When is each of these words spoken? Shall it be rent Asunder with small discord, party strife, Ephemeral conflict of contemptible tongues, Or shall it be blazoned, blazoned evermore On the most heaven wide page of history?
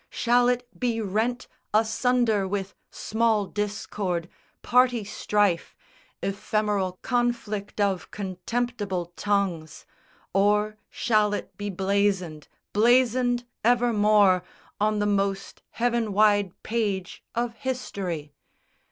Shall 0.09 0.47
it 0.49 0.67
be 0.79 0.99
rent 0.99 1.47
Asunder 1.75 2.47
with 2.47 2.73
small 2.89 3.45
discord, 3.45 4.29
party 4.63 5.03
strife, 5.03 5.75
Ephemeral 6.23 6.93
conflict 7.03 7.79
of 7.79 8.09
contemptible 8.09 9.13
tongues, 9.15 9.85
Or 10.33 10.77
shall 10.89 11.35
it 11.35 11.55
be 11.55 11.69
blazoned, 11.69 12.47
blazoned 12.73 13.45
evermore 13.63 14.43
On 14.79 14.97
the 14.97 15.05
most 15.05 15.61
heaven 15.69 16.13
wide 16.13 16.63
page 16.63 17.23
of 17.35 17.53
history? 17.57 18.33